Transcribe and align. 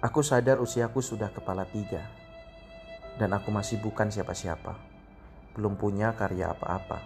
Aku 0.00 0.24
sadar 0.24 0.64
usiaku 0.64 1.04
sudah 1.04 1.28
kepala 1.28 1.68
tiga, 1.68 2.00
dan 3.20 3.36
aku 3.36 3.52
masih 3.52 3.76
bukan 3.84 4.08
siapa-siapa. 4.08 4.72
Belum 5.52 5.76
punya 5.76 6.16
karya 6.16 6.56
apa-apa. 6.56 7.04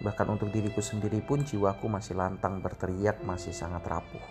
Bahkan 0.00 0.24
untuk 0.32 0.48
diriku 0.48 0.80
sendiri 0.80 1.20
pun 1.20 1.44
jiwaku 1.44 1.92
masih 1.92 2.16
lantang 2.16 2.64
berteriak 2.64 3.20
masih 3.20 3.52
sangat 3.52 3.84
rapuh. 3.84 4.24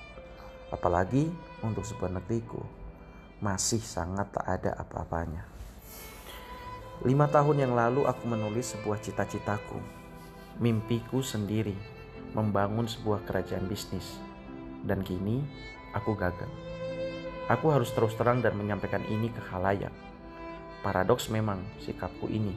Apalagi 0.74 1.30
untuk 1.62 1.86
sebuah 1.86 2.10
negeriku, 2.10 2.58
masih 3.38 3.86
sangat 3.86 4.34
tak 4.34 4.50
ada 4.50 4.82
apa-apanya. 4.82 5.46
Lima 7.06 7.30
tahun 7.30 7.70
yang 7.70 7.78
lalu 7.78 8.10
aku 8.10 8.26
menulis 8.26 8.74
sebuah 8.74 8.98
cita-citaku, 8.98 9.78
mimpiku 10.58 11.22
sendiri, 11.22 11.78
membangun 12.34 12.90
sebuah 12.90 13.22
kerajaan 13.30 13.70
bisnis. 13.70 14.18
Dan 14.82 15.06
kini 15.06 15.46
aku 15.94 16.18
gagal. 16.18 16.75
Aku 17.46 17.70
harus 17.70 17.94
terus 17.94 18.18
terang 18.18 18.42
dan 18.42 18.58
menyampaikan 18.58 19.06
ini 19.06 19.30
ke 19.30 19.38
khalayak. 19.38 19.94
Paradoks 20.82 21.30
memang 21.30 21.62
sikapku 21.78 22.26
ini. 22.26 22.54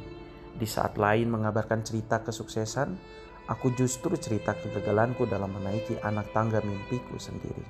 Di 0.56 0.64
saat 0.64 0.96
lain 0.96 1.28
mengabarkan 1.28 1.84
cerita 1.84 2.24
kesuksesan, 2.24 2.96
aku 3.52 3.72
justru 3.76 4.16
cerita 4.16 4.56
kegagalanku 4.56 5.28
dalam 5.28 5.52
menaiki 5.52 6.00
anak 6.00 6.32
tangga 6.32 6.64
mimpiku 6.64 7.20
sendiri. 7.20 7.64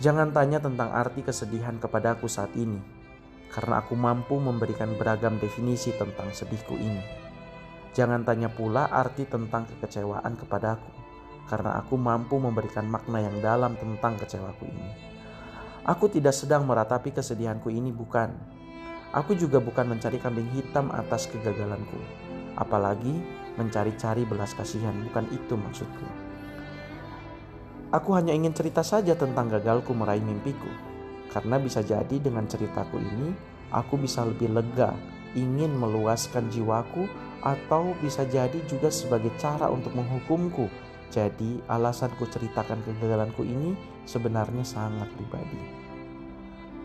Jangan 0.00 0.32
tanya 0.32 0.64
tentang 0.64 0.96
arti 0.96 1.20
kesedihan 1.20 1.76
kepadaku 1.76 2.24
saat 2.24 2.56
ini, 2.56 2.80
karena 3.52 3.84
aku 3.84 3.92
mampu 3.92 4.40
memberikan 4.40 4.96
beragam 4.96 5.36
definisi 5.36 5.92
tentang 5.92 6.32
sedihku 6.32 6.72
ini. 6.72 7.04
Jangan 7.92 8.24
tanya 8.24 8.48
pula 8.48 8.88
arti 8.88 9.28
tentang 9.28 9.68
kekecewaan 9.68 10.40
kepadaku, 10.40 10.88
karena 11.52 11.76
aku 11.84 12.00
mampu 12.00 12.40
memberikan 12.40 12.88
makna 12.88 13.20
yang 13.20 13.44
dalam 13.44 13.76
tentang 13.76 14.16
kecewaku 14.16 14.64
ini. 14.72 15.19
Aku 15.88 16.12
tidak 16.12 16.36
sedang 16.36 16.68
meratapi 16.68 17.08
kesedihanku 17.08 17.72
ini 17.72 17.88
bukan. 17.88 18.28
Aku 19.16 19.32
juga 19.32 19.64
bukan 19.64 19.96
mencari 19.96 20.20
kambing 20.20 20.52
hitam 20.52 20.92
atas 20.92 21.24
kegagalanku. 21.32 21.96
Apalagi 22.54 23.16
mencari-cari 23.56 24.28
belas 24.28 24.52
kasihan, 24.52 24.92
bukan 25.08 25.24
itu 25.32 25.56
maksudku. 25.56 26.06
Aku 27.96 28.12
hanya 28.12 28.36
ingin 28.36 28.52
cerita 28.52 28.84
saja 28.84 29.16
tentang 29.16 29.48
gagalku 29.48 29.96
meraih 29.96 30.22
mimpiku. 30.22 30.68
Karena 31.32 31.56
bisa 31.56 31.80
jadi 31.80 32.20
dengan 32.20 32.44
ceritaku 32.44 33.00
ini, 33.00 33.32
aku 33.72 33.96
bisa 33.96 34.22
lebih 34.28 34.52
lega, 34.52 34.92
ingin 35.32 35.74
meluaskan 35.74 36.52
jiwaku, 36.52 37.08
atau 37.40 37.96
bisa 38.04 38.28
jadi 38.28 38.60
juga 38.68 38.92
sebagai 38.92 39.32
cara 39.40 39.72
untuk 39.72 39.96
menghukumku 39.96 40.68
jadi 41.10 41.58
alasanku 41.66 42.22
ceritakan 42.30 42.86
kegagalanku 42.86 43.42
ini 43.42 43.74
sebenarnya 44.10 44.66
sangat 44.66 45.06
pribadi. 45.14 45.62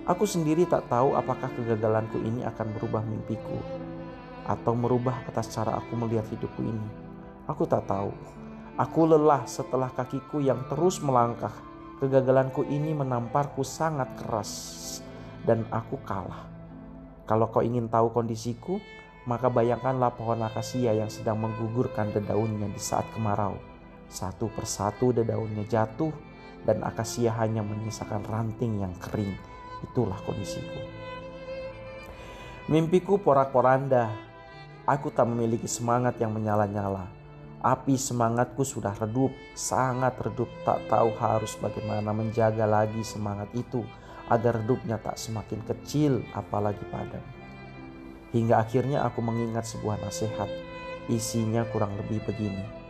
Aku 0.06 0.30
sendiri 0.30 0.70
tak 0.70 0.86
tahu 0.86 1.18
apakah 1.18 1.50
kegagalanku 1.50 2.22
ini 2.22 2.45
akan 2.45 2.78
merubah 2.78 3.02
mimpiku 3.02 3.58
atau 4.45 4.78
merubah 4.78 5.26
atas 5.26 5.50
cara 5.50 5.82
aku 5.82 5.98
melihat 5.98 6.30
hidupku 6.30 6.62
ini. 6.62 6.88
Aku 7.50 7.66
tak 7.66 7.90
tahu. 7.90 8.14
Aku 8.78 9.09
lelah 9.09 9.50
setelah 9.50 9.90
kakiku 9.90 10.38
yang 10.38 10.62
terus 10.70 11.02
melangkah. 11.02 11.54
Kegagalanku 11.98 12.62
ini 12.70 12.94
menamparku 12.94 13.66
sangat 13.66 14.14
keras 14.22 14.52
dan 15.42 15.66
aku 15.73 15.98
kalah. 16.06 16.45
Kalau 17.26 17.50
kau 17.50 17.66
ingin 17.66 17.89
tahu 17.89 18.14
kondisiku, 18.14 18.78
maka 19.26 19.50
bayangkanlah 19.50 20.14
pohon 20.14 20.45
akasia 20.45 20.94
yang 20.94 21.10
sedang 21.10 21.42
menggugurkan 21.42 22.14
dedaunnya 22.14 22.70
di 22.70 22.78
saat 22.78 23.10
kemarau. 23.10 23.58
Satu 24.06 24.54
persatu 24.54 25.10
dedaunnya 25.10 25.66
jatuh 25.66 26.14
dan 26.66 26.81
akasia 26.81 27.31
hanya 27.38 27.61
menyisakan 27.61 28.25
ranting 28.25 28.81
yang 28.81 28.94
kering. 28.97 29.38
Itulah 29.85 30.17
kondisiku. 30.25 30.81
Mimpiku 32.65 33.21
porak-poranda. 33.21 34.09
Aku 34.86 35.14
tak 35.14 35.30
memiliki 35.30 35.70
semangat 35.70 36.17
yang 36.21 36.33
menyala-nyala. 36.33 37.09
Api 37.65 37.98
semangatku 37.98 38.61
sudah 38.61 38.93
redup, 38.93 39.33
sangat 39.58 40.14
redup. 40.21 40.49
Tak 40.61 40.86
tahu 40.86 41.09
harus 41.17 41.58
bagaimana 41.58 42.14
menjaga 42.14 42.70
lagi 42.70 43.02
semangat 43.02 43.49
itu 43.58 43.81
agar 44.30 44.61
redupnya 44.61 45.02
tak 45.02 45.17
semakin 45.17 45.61
kecil 45.65 46.21
apalagi 46.37 46.81
padam. 46.93 47.21
Hingga 48.33 48.61
akhirnya 48.61 49.05
aku 49.05 49.21
mengingat 49.21 49.65
sebuah 49.65 50.02
nasihat. 50.02 50.49
Isinya 51.09 51.65
kurang 51.70 51.93
lebih 51.98 52.21
begini. 52.25 52.85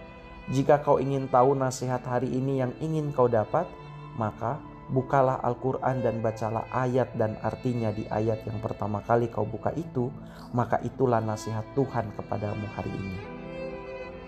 Jika 0.46 0.78
kau 0.86 1.02
ingin 1.02 1.26
tahu 1.26 1.58
nasihat 1.58 2.06
hari 2.06 2.30
ini 2.30 2.62
yang 2.62 2.70
ingin 2.78 3.10
kau 3.10 3.26
dapat, 3.26 3.66
maka 4.14 4.62
bukalah 4.94 5.42
Al-Quran 5.42 6.06
dan 6.06 6.22
bacalah 6.22 6.70
ayat 6.70 7.18
dan 7.18 7.34
artinya 7.42 7.90
di 7.90 8.06
ayat 8.06 8.46
yang 8.46 8.62
pertama 8.62 9.02
kali 9.02 9.26
kau 9.34 9.42
buka 9.42 9.74
itu, 9.74 10.14
maka 10.54 10.78
itulah 10.86 11.18
nasihat 11.18 11.66
Tuhan 11.74 12.14
kepadamu 12.14 12.62
hari 12.78 12.94
ini. 12.94 13.18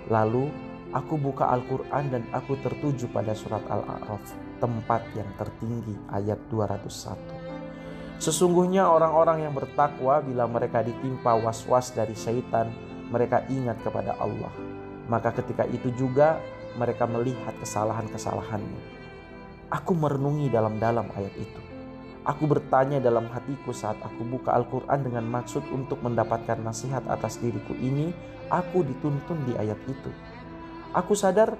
Lalu 0.10 0.50
aku 0.90 1.22
buka 1.22 1.54
Al-Quran 1.54 2.10
dan 2.10 2.24
aku 2.34 2.58
tertuju 2.66 3.06
pada 3.14 3.38
surat 3.38 3.62
Al-A'raf, 3.70 4.26
tempat 4.58 5.06
yang 5.14 5.30
tertinggi 5.38 5.94
ayat 6.10 6.42
201. 6.50 8.18
Sesungguhnya 8.18 8.90
orang-orang 8.90 9.46
yang 9.46 9.54
bertakwa 9.54 10.18
bila 10.26 10.50
mereka 10.50 10.82
ditimpa 10.82 11.38
was-was 11.38 11.94
dari 11.94 12.18
syaitan, 12.18 12.74
mereka 13.14 13.46
ingat 13.54 13.78
kepada 13.86 14.18
Allah 14.18 14.77
maka 15.08 15.34
ketika 15.36 15.64
itu 15.68 15.92
juga 15.96 16.40
mereka 16.78 17.10
melihat 17.10 17.56
kesalahan-kesalahannya. 17.60 19.00
Aku 19.68 19.92
merenungi 19.98 20.48
dalam-dalam 20.48 21.12
ayat 21.12 21.34
itu. 21.36 21.62
Aku 22.28 22.44
bertanya 22.44 23.00
dalam 23.00 23.32
hatiku 23.32 23.72
saat 23.72 23.96
aku 24.04 24.28
buka 24.28 24.52
Al-Quran 24.52 25.00
dengan 25.00 25.24
maksud 25.28 25.64
untuk 25.72 26.04
mendapatkan 26.04 26.60
nasihat 26.60 27.08
atas 27.08 27.40
diriku 27.40 27.72
ini, 27.80 28.12
aku 28.52 28.84
dituntun 28.84 29.48
di 29.48 29.56
ayat 29.56 29.80
itu. 29.88 30.12
Aku 30.92 31.16
sadar 31.16 31.56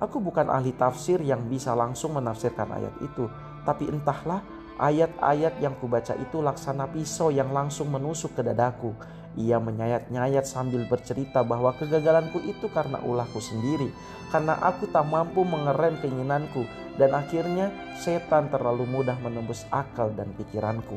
aku 0.00 0.16
bukan 0.20 0.48
ahli 0.48 0.72
tafsir 0.72 1.20
yang 1.20 1.44
bisa 1.48 1.76
langsung 1.76 2.16
menafsirkan 2.16 2.72
ayat 2.72 2.94
itu, 3.04 3.28
tapi 3.68 3.84
entahlah 3.88 4.40
ayat-ayat 4.80 5.60
yang 5.60 5.76
kubaca 5.76 6.16
itu 6.16 6.40
laksana 6.40 6.88
pisau 6.88 7.28
yang 7.28 7.52
langsung 7.52 7.90
menusuk 7.92 8.32
ke 8.32 8.40
dadaku 8.46 8.94
ia 9.36 9.60
menyayat-nyayat 9.60 10.48
sambil 10.48 10.86
bercerita 10.88 11.44
bahwa 11.44 11.74
kegagalanku 11.76 12.40
itu 12.46 12.70
karena 12.72 13.02
ulahku 13.04 13.42
sendiri, 13.42 13.92
karena 14.32 14.56
aku 14.62 14.88
tak 14.88 15.04
mampu 15.04 15.44
mengerem 15.44 16.00
keinginanku, 16.00 16.64
dan 16.96 17.12
akhirnya 17.12 17.70
setan 17.98 18.48
terlalu 18.48 18.88
mudah 18.88 19.18
menembus 19.20 19.68
akal 19.68 20.08
dan 20.16 20.32
pikiranku. 20.38 20.96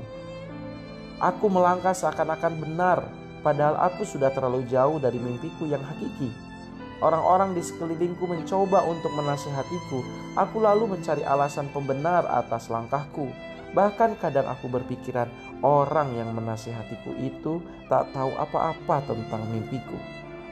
Aku 1.21 1.53
melangkah 1.53 1.93
seakan-akan 1.93 2.57
benar, 2.57 3.05
padahal 3.45 3.77
aku 3.77 4.01
sudah 4.07 4.33
terlalu 4.33 4.65
jauh 4.65 4.97
dari 4.97 5.21
mimpiku 5.21 5.69
yang 5.69 5.83
hakiki. 5.85 6.33
Orang-orang 7.01 7.57
di 7.57 7.65
sekelilingku 7.65 8.29
mencoba 8.29 8.85
untuk 8.85 9.09
menasihatiku. 9.17 10.05
Aku 10.37 10.61
lalu 10.61 10.97
mencari 10.97 11.25
alasan 11.25 11.65
pembenar 11.73 12.29
atas 12.29 12.69
langkahku. 12.69 13.25
Bahkan 13.73 14.21
kadang 14.21 14.45
aku 14.45 14.69
berpikiran, 14.69 15.25
Orang 15.61 16.17
yang 16.17 16.33
menasihatiku 16.33 17.13
itu 17.21 17.61
tak 17.85 18.09
tahu 18.17 18.33
apa-apa 18.33 19.05
tentang 19.05 19.45
mimpiku. 19.45 19.93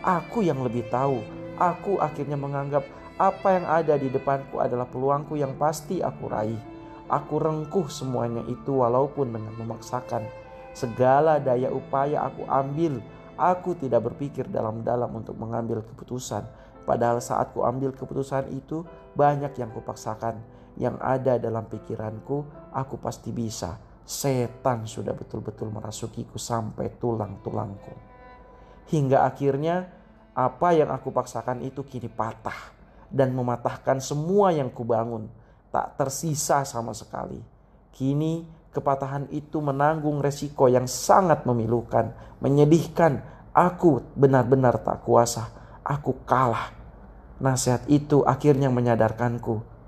Aku 0.06 0.46
yang 0.46 0.62
lebih 0.62 0.86
tahu. 0.94 1.26
Aku 1.58 1.98
akhirnya 1.98 2.38
menganggap 2.38 2.86
apa 3.18 3.58
yang 3.58 3.66
ada 3.66 3.98
di 3.98 4.14
depanku 4.14 4.62
adalah 4.62 4.86
peluangku 4.86 5.34
yang 5.34 5.58
pasti 5.58 5.98
aku 6.06 6.30
raih. 6.30 6.62
Aku 7.10 7.42
rengkuh 7.42 7.90
semuanya 7.90 8.46
itu 8.46 8.70
walaupun 8.70 9.34
dengan 9.34 9.50
memaksakan. 9.58 10.30
Segala 10.78 11.42
daya 11.42 11.74
upaya 11.74 12.30
aku 12.30 12.46
ambil. 12.46 13.02
Aku 13.34 13.74
tidak 13.82 14.14
berpikir 14.14 14.46
dalam-dalam 14.46 15.10
untuk 15.10 15.34
mengambil 15.42 15.82
keputusan. 15.90 16.46
Padahal 16.86 17.18
saat 17.18 17.50
ku 17.50 17.66
ambil 17.66 17.98
keputusan 17.98 18.54
itu 18.54 18.86
banyak 19.18 19.58
yang 19.58 19.74
kupaksakan. 19.74 20.38
Yang 20.78 21.02
ada 21.02 21.42
dalam 21.42 21.66
pikiranku 21.66 22.46
aku 22.70 22.96
pasti 23.02 23.34
bisa 23.34 23.89
setan 24.10 24.90
sudah 24.90 25.14
betul-betul 25.14 25.70
merasukiku 25.70 26.42
sampai 26.42 26.98
tulang-tulangku. 26.98 27.94
Hingga 28.90 29.22
akhirnya 29.22 29.86
apa 30.34 30.74
yang 30.74 30.90
aku 30.90 31.14
paksakan 31.14 31.62
itu 31.62 31.86
kini 31.86 32.10
patah 32.10 32.74
dan 33.14 33.38
mematahkan 33.38 34.02
semua 34.02 34.50
yang 34.50 34.74
kubangun. 34.74 35.30
Tak 35.70 36.02
tersisa 36.02 36.66
sama 36.66 36.98
sekali. 36.98 37.38
Kini 37.94 38.50
kepatahan 38.74 39.30
itu 39.30 39.62
menanggung 39.62 40.26
resiko 40.26 40.66
yang 40.66 40.90
sangat 40.90 41.46
memilukan, 41.46 42.10
menyedihkan. 42.42 43.22
Aku 43.54 44.02
benar-benar 44.18 44.82
tak 44.82 45.06
kuasa. 45.06 45.54
Aku 45.86 46.26
kalah. 46.26 46.74
Nasihat 47.38 47.86
itu 47.86 48.26
akhirnya 48.26 48.74
menyadarkanku 48.74 49.79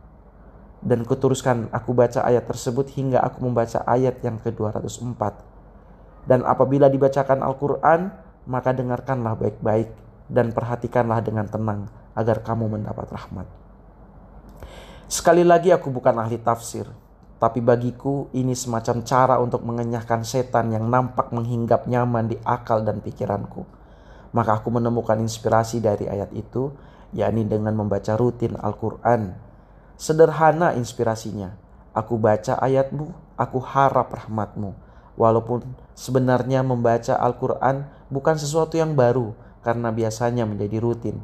dan 0.82 1.06
kuteruskan 1.06 1.70
aku 1.70 1.94
baca 1.94 2.26
ayat 2.26 2.50
tersebut 2.50 2.90
hingga 2.98 3.22
aku 3.22 3.46
membaca 3.46 3.86
ayat 3.86 4.18
yang 4.26 4.42
ke-204. 4.42 5.22
Dan 6.26 6.46
apabila 6.46 6.90
dibacakan 6.90 7.42
Al-Quran, 7.46 8.14
maka 8.50 8.74
dengarkanlah 8.74 9.38
baik-baik 9.38 9.90
dan 10.30 10.54
perhatikanlah 10.54 11.22
dengan 11.22 11.46
tenang 11.46 11.90
agar 12.18 12.42
kamu 12.42 12.78
mendapat 12.78 13.08
rahmat. 13.14 13.48
Sekali 15.12 15.44
lagi 15.44 15.70
aku 15.76 15.92
bukan 15.92 16.18
ahli 16.18 16.40
tafsir, 16.40 16.88
tapi 17.42 17.60
bagiku 17.60 18.32
ini 18.32 18.56
semacam 18.56 19.04
cara 19.04 19.36
untuk 19.42 19.66
mengenyahkan 19.66 20.24
setan 20.24 20.72
yang 20.72 20.88
nampak 20.88 21.34
menghinggap 21.36 21.90
nyaman 21.90 22.32
di 22.32 22.38
akal 22.46 22.86
dan 22.86 23.04
pikiranku. 23.04 23.66
Maka 24.32 24.64
aku 24.64 24.72
menemukan 24.72 25.20
inspirasi 25.20 25.84
dari 25.84 26.08
ayat 26.08 26.32
itu, 26.32 26.72
yakni 27.12 27.44
dengan 27.44 27.76
membaca 27.76 28.16
rutin 28.16 28.56
Al-Quran. 28.56 29.51
Sederhana 30.02 30.74
inspirasinya, 30.74 31.54
aku 31.94 32.18
baca 32.18 32.58
ayatmu, 32.58 33.14
aku 33.38 33.62
harap 33.62 34.10
rahmatmu. 34.10 34.74
Walaupun 35.14 35.62
sebenarnya 35.94 36.66
membaca 36.66 37.14
Al-Quran 37.22 37.86
bukan 38.10 38.34
sesuatu 38.34 38.82
yang 38.82 38.98
baru, 38.98 39.38
karena 39.62 39.94
biasanya 39.94 40.50
menjadi 40.50 40.82
rutin. 40.82 41.22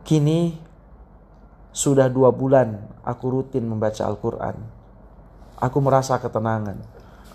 Kini 0.00 0.56
sudah 1.76 2.08
dua 2.08 2.32
bulan 2.32 2.88
aku 3.04 3.36
rutin 3.36 3.68
membaca 3.68 4.08
Al-Quran. 4.08 4.56
Aku 5.60 5.84
merasa 5.84 6.16
ketenangan. 6.16 6.80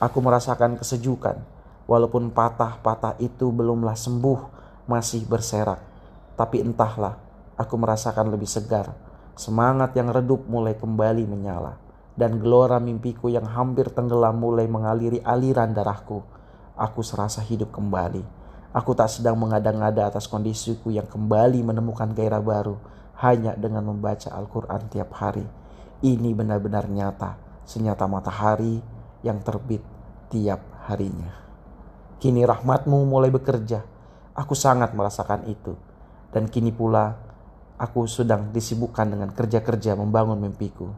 Aku 0.02 0.18
merasakan 0.18 0.82
kesejukan. 0.82 1.38
Walaupun 1.86 2.34
patah-patah 2.34 3.22
itu 3.22 3.54
belumlah 3.54 3.94
sembuh, 3.94 4.40
masih 4.90 5.30
berserak. 5.30 5.78
Tapi 6.34 6.66
entahlah, 6.66 7.22
aku 7.54 7.78
merasakan 7.78 8.34
lebih 8.34 8.50
segar. 8.50 9.11
Semangat 9.42 9.98
yang 9.98 10.14
redup 10.14 10.46
mulai 10.46 10.78
kembali 10.78 11.26
menyala. 11.26 11.82
Dan 12.14 12.38
gelora 12.38 12.78
mimpiku 12.78 13.26
yang 13.26 13.50
hampir 13.50 13.90
tenggelam 13.90 14.38
mulai 14.38 14.70
mengaliri 14.70 15.18
aliran 15.26 15.74
darahku. 15.74 16.22
Aku 16.78 17.02
serasa 17.02 17.42
hidup 17.42 17.74
kembali. 17.74 18.22
Aku 18.70 18.94
tak 18.94 19.10
sedang 19.10 19.42
mengada-ngada 19.42 20.14
atas 20.14 20.30
kondisiku 20.30 20.94
yang 20.94 21.10
kembali 21.10 21.58
menemukan 21.66 22.14
gairah 22.14 22.38
baru 22.38 22.78
hanya 23.18 23.58
dengan 23.58 23.90
membaca 23.90 24.30
Al-Quran 24.30 24.94
tiap 24.94 25.10
hari. 25.18 25.50
Ini 26.06 26.38
benar-benar 26.38 26.86
nyata, 26.86 27.34
senyata 27.66 28.06
matahari 28.06 28.78
yang 29.26 29.42
terbit 29.42 29.82
tiap 30.30 30.62
harinya. 30.86 31.34
Kini 32.22 32.46
rahmatmu 32.46 33.10
mulai 33.10 33.34
bekerja. 33.34 33.82
Aku 34.38 34.54
sangat 34.54 34.94
merasakan 34.94 35.50
itu. 35.50 35.74
Dan 36.30 36.46
kini 36.46 36.70
pula 36.70 37.31
aku 37.82 38.06
sedang 38.06 38.54
disibukkan 38.54 39.10
dengan 39.10 39.34
kerja-kerja 39.34 39.98
membangun 39.98 40.38
mimpiku. 40.38 40.94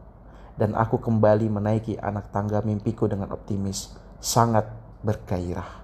Dan 0.54 0.76
aku 0.76 1.00
kembali 1.00 1.48
menaiki 1.48 1.96
anak 1.96 2.28
tangga 2.30 2.60
mimpiku 2.60 3.08
dengan 3.08 3.32
optimis. 3.32 3.96
Sangat 4.20 4.68
bergairah. 5.00 5.83